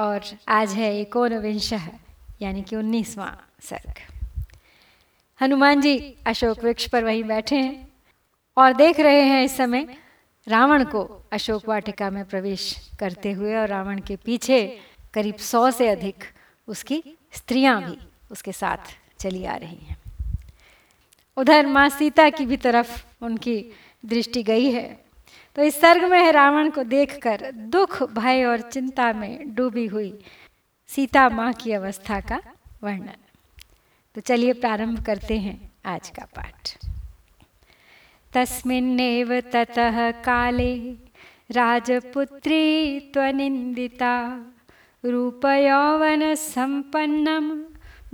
[0.00, 1.72] और आज है एकोन विंश
[2.42, 3.98] यानी कि उन्नीसवां सर्ग।
[5.40, 5.96] हनुमान जी
[6.26, 7.88] अशोक वृक्ष पर वहीं बैठे हैं
[8.56, 9.86] और देख रहे हैं इस समय
[10.46, 11.02] रावण को
[11.32, 14.60] अशोक वाटिका में प्रवेश करते हुए और रावण के पीछे
[15.14, 16.24] करीब सौ से अधिक
[16.68, 17.98] उसकी स्त्रियाँ भी
[18.32, 19.96] उसके साथ चली आ रही हैं।
[21.36, 23.56] उधर माँ सीता की भी तरफ़ उनकी
[24.06, 24.86] दृष्टि गई है।
[25.60, 30.18] तो इस सर्ग में है रावण को देखकर दुख, भय और चिंता में डूबी हुई
[30.88, 32.40] सीता माँ की अवस्था का
[32.82, 33.16] वर्णन।
[34.14, 36.78] तो चलिए प्रारंभ करते हैं आज का पाठ।
[38.34, 40.96] तस्मिन्नेव ततः काले
[41.50, 44.44] राजपुत्री त्वनिन्दिता
[45.04, 47.64] रूपयौवनसम्पन्नं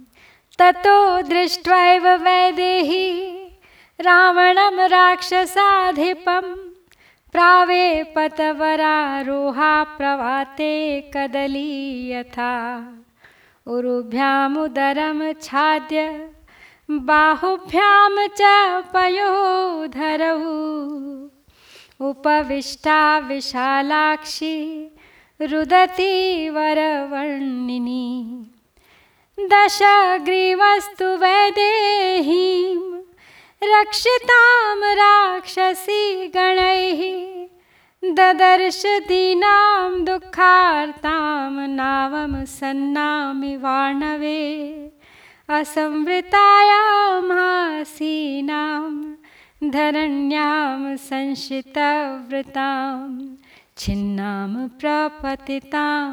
[0.59, 3.44] ततो दृष्ट्वैव वैदेही
[4.01, 6.47] रावणं राक्षसाधिपं
[7.33, 8.39] प्रावेपतवरारोहा
[9.99, 10.75] प्रवाते
[11.15, 12.55] कदली यथा
[13.75, 16.01] उरुभ्यामुदरं छाद्य,
[16.91, 18.41] बाहुभ्यां च
[18.95, 20.39] पयोधरौ।
[22.09, 24.57] उपविष्टा विशालाक्षी
[25.41, 26.15] रुदती
[26.51, 28.07] वरवर्णिनी
[29.53, 32.94] दशग्रीवस्तु वैदेहीं
[33.73, 37.01] रक्षितां राक्षसी गणैः
[38.17, 44.43] ददर्श दीनां दुःखार्तां नावं सन्नामि वाणवे।
[45.59, 48.93] असंवृतायां हासीनां
[49.71, 52.99] धरण्यां संशितव्रतां
[53.79, 56.11] छिन्नां प्रपतितां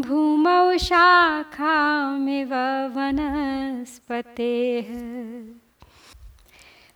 [0.00, 2.52] भूमौ शाखामिव
[2.96, 4.90] वनस्पतेः।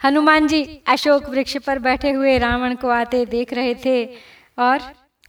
[0.05, 4.05] हनुमान जी अशोक वृक्ष पर बैठे हुए रावण को आते देख रहे थे
[4.59, 4.81] और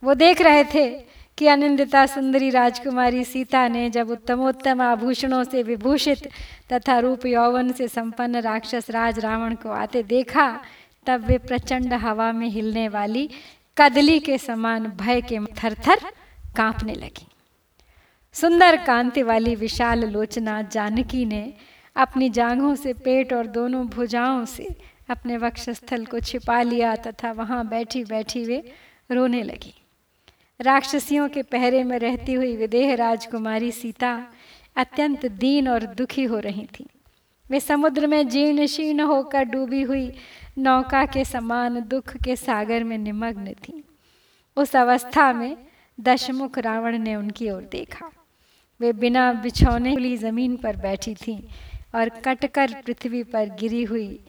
[0.04, 0.90] वो देख रहे थे
[1.38, 6.28] कि अनिंदिता सुंदरी राजकुमारी सीता ने जब उत्तमोत्तम आभूषणों से विभूषित
[6.74, 10.62] तथा रूप यौवन से संपन्न राक्षस राज रावण को आते देखा,
[11.06, 13.30] तब वे प्रचंड हवा में हिलने वाली
[13.78, 16.00] कदली के समान भय के थरथर
[16.56, 17.28] कांपने लगी।
[18.34, 21.54] सुंदर कांति वाली विशाल लोचना जानकी ने
[21.96, 24.68] अपनी जांघों से पेट और दोनों भुजाओं से
[25.10, 28.64] अपने वक्षस्थल को छिपा लिया तथा वहाँ बैठी बैठी वे
[29.12, 29.74] रोने लगी।
[30.60, 34.28] राक्षसियों के पहरे में रहती हुई विदेह राजकुमारी सीता
[34.76, 36.86] अत्यंत दीन और दुखी हो रही थी।
[37.50, 40.12] वे समुद्र में जीर्ण शीर्ण होकर डूबी हुई
[40.58, 43.84] नौका के समान दुख के सागर में निमग्न थी।
[44.58, 45.58] उस अवस्था में
[46.00, 48.10] दशमुख रावण ने उनकी ओर देखा।
[48.80, 51.42] वे बिना बिछौने खुली ज़मीन पर बैठी थीं।
[51.96, 54.20] और कटकर पृथ्वी पर गिरी हुई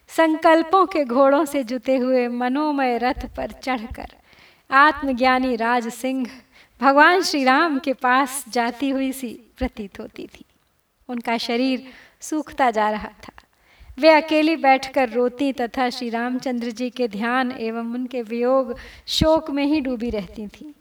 [0.09, 4.11] संकल्पों के घोड़ों से जुते हुए मनोमय रथ पर चढ़कर
[4.69, 6.27] आत्मज्ञानी राज सिंह
[6.81, 10.45] भगवान श्री राम के पास जाती हुई सी प्रतीत होती थी।
[11.09, 11.87] उनका शरीर
[12.21, 13.34] सूखता जा रहा था।
[13.97, 18.75] वे अकेली बैठकर रोती तथा श्री रामचंद्र जी के ध्यान एवं उनके वियोग
[19.07, 20.73] शोक में ही डूबी रहती थी।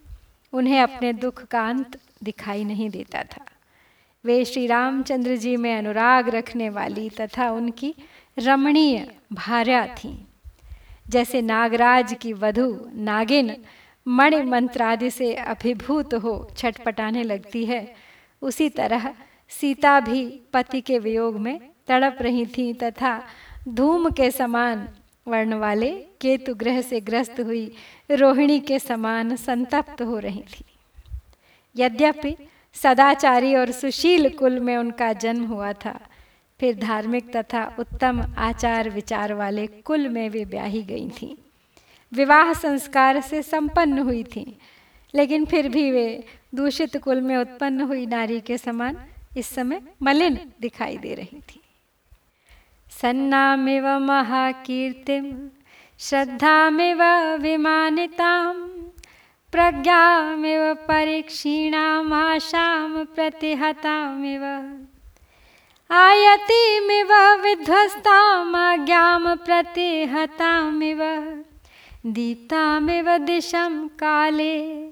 [0.53, 3.45] उन्हें अपने दुख का अंत दिखाई नहीं देता था।
[4.25, 7.93] वे श्री रामचंद्र जी में अनुराग रखने वाली तथा उनकी
[8.39, 10.27] रमणीय भार्या थी।
[11.09, 13.55] जैसे नागराज की वधु नागिन
[14.07, 17.95] मणि मंत्र आदि से अभिभूत हो छटपटाने लगती है,
[18.41, 19.13] उसी तरह
[19.49, 23.21] सीता भी पति के वियोग में तड़प रही थी तथा
[23.67, 24.87] धूम के समान
[25.27, 25.91] वर्ण वाले
[26.21, 27.65] केतु ग्रह से ग्रस्त हुई
[28.11, 30.65] रोहिणी के समान संतप्त हो रही थी।
[31.75, 32.35] यद्यपि
[32.75, 35.99] सदाचारी और सुशील कुल में उनका जन्म हुआ था,
[36.59, 41.35] फिर धार्मिक तथा उत्तम आचार विचार वाले कुल में वे ब्याही गई थीं।
[42.11, 44.45] विवाह संस्कार से संपन्न हुई थी,
[45.13, 46.07] लेकिन फिर भी वे
[46.55, 48.97] दूषित कुल में उत्पन्न हुई नारी के समान
[49.37, 51.61] इस समय मलिन दिखाई दे रही थी।
[53.01, 55.49] सन्नामिव महाकीर्तिम,
[55.99, 58.53] श्रद्धामिव विमानितां
[59.51, 64.41] प्रज्ञामिव परीक्षीणामाशां प्रतिहतामिव।
[65.89, 71.01] आयतिमिव विध्वस्तामाज्ञां प्रतिहतामिव।
[72.05, 74.89] दीप्तामिव दिशं काले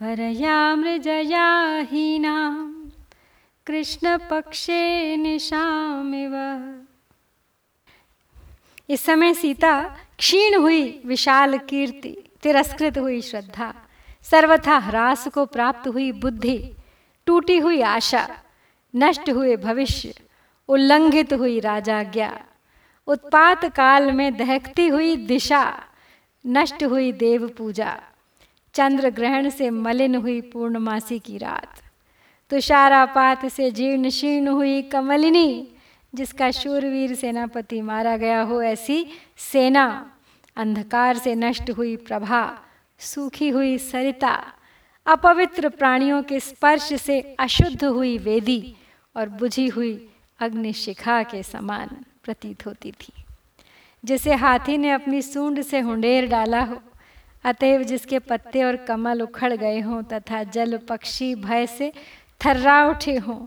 [0.00, 0.58] परया
[3.66, 4.82] कृष्ण पक्षे
[5.16, 6.34] निशामिव।
[8.88, 9.82] इस समय सीता
[10.18, 13.74] क्षीण हुई, विशाल कीर्ति, तिरस्कृत हुई श्रद्धा,
[14.22, 16.76] सर्वथा ह्रास को प्राप्त हुई बुद्धि,
[17.26, 18.28] टूटी हुई आशा,
[18.96, 20.14] नष्ट हुए भविष्य,
[20.68, 22.40] उल्लंघित हुई राजाज्ञा,
[23.06, 25.82] उत्पात काल में दहकती हुई दिशा,
[26.46, 28.02] नष्ट हुई देव पूजा,
[28.74, 31.82] चंद्र ग्रहण से मलिन हुई पूर्णमासी की रात,
[32.50, 35.68] तुषारापात से जीर्ण शीर्ण हुई कमलिनी
[36.14, 39.06] जिसका शूरवीर सेनापति मारा गया हो, ऐसी
[39.36, 40.12] सेना,
[40.56, 42.58] अंधकार से नष्ट हुई प्रभा,
[42.98, 44.52] सूखी हुई सरिता,
[45.06, 48.76] अपवित्र प्राणियों के स्पर्श से अशुद्ध हुई वेदी
[49.16, 50.08] और बुझी हुई
[50.40, 51.88] अग्निशिखा के समान
[52.24, 53.12] प्रतीत होती थी।
[54.04, 56.80] जिसे हाथी ने अपनी सूंड से हुंडेर डाला हो,
[57.44, 61.92] अतएव जिसके पत्ते और कमल उखड़ गए हों तथा जल पक्षी भय से
[62.44, 63.46] थर्रा उठे हों,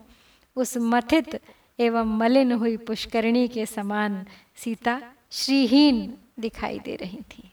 [0.55, 1.41] उस मथित
[1.79, 7.51] एवं मलिन हुई पुष्करणी के समान सीता श्रीहीन दिखाई दे रही थी।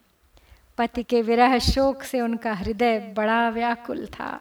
[0.78, 4.40] पति के विरह शोक से उनका हृदय बड़ा व्याकुल था,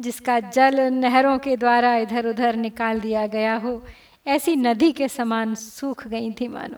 [0.00, 3.82] जिसका जल नहरों के द्वारा इधर उधर निकाल दिया गया हो,
[4.26, 6.76] ऐसी नदी के समान सूख गई थी मानो।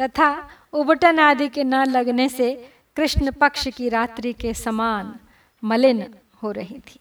[0.00, 5.14] तथा उबटन आदि के न लगने से कृष्ण पक्ष की रात्रि के समान
[5.64, 7.00] मलिन हो रही थी।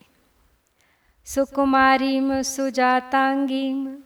[1.25, 3.97] सुकुमारीम सुजातांगीम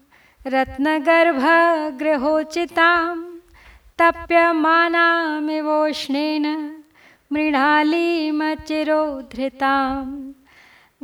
[0.46, 3.16] रत्नगर्भगृहोचितां
[4.00, 6.46] तप्यमानामिवोष्णेन
[7.34, 10.06] मृणालीमचिरोद्धृतां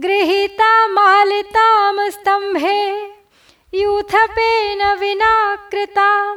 [0.03, 2.79] गृहीतामालितां स्तम्भे
[3.73, 5.33] यूथपेन विना
[5.71, 6.35] कृतां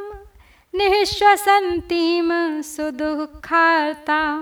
[0.75, 2.29] निःश्वसन्तीं
[2.73, 4.41] सुदुःखार्तां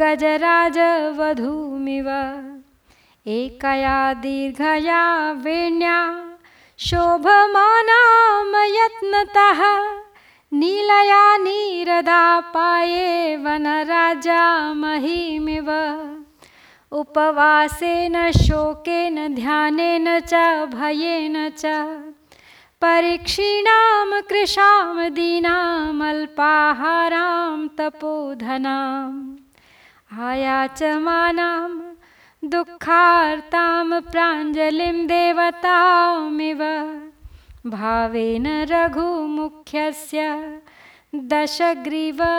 [0.00, 2.08] गजराजवधूमिव
[3.26, 5.02] एकया दीर्घया
[5.44, 5.98] वेण्या
[6.80, 9.60] शोभमानां यत्नतः
[10.52, 15.70] नीलया नीरदापाये वनराजामहीमिव
[16.92, 20.34] उपवासेन, शोकेन, ध्यानेन च,
[20.74, 21.64] भयेन च।
[22.82, 29.36] परीक्षीणां कृशां दीनामल्पाहारां तपोधनाम्
[30.28, 31.87] आयाचमानां
[32.44, 36.58] दुःखार्तां प्राञ्जलिं देवतामिव।
[37.66, 40.22] भावेन रघुमुख्यस्य
[41.14, 42.30] दशग्रीवपराभवम्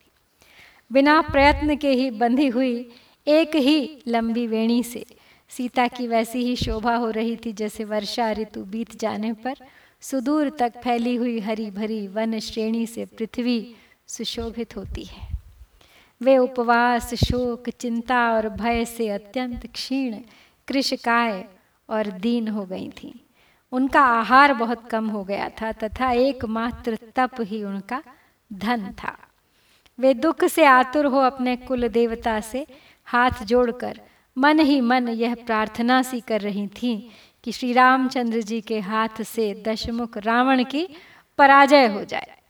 [0.92, 2.90] बिना प्रयत्न के ही बंधी हुई
[3.28, 5.06] एक ही लंबी वेणी से
[5.50, 9.56] सीता की वैसी ही शोभा हो रही थी जैसे वर्षा ऋतु बीत जाने पर
[10.01, 13.75] सुदूर तक फैली हुई हरी भरी वन श्रेणी से पृथ्वी
[14.08, 15.41] सुशोभित होती है।
[16.22, 20.18] वे उपवास, शोक, चिंता और भय से अत्यंत क्षीण,
[20.68, 21.46] कृषकाय
[21.90, 23.13] और दीन हो गई थीं।
[23.72, 28.04] उनका आहार बहुत कम हो गया था, तथा एकमात्र तप ही उनका
[28.54, 29.18] धन था।
[30.00, 32.68] वे दुख से आतुर हो अपने कुल देवता से
[33.06, 34.01] हाथ जोड़कर
[34.38, 37.12] मन ही मन यह प्रार्थना सी कर रही थी
[37.44, 40.88] कि श्री रामचंद्र जी के हाथ से दशमुख रावण की
[41.38, 42.41] पराजय हो जाए।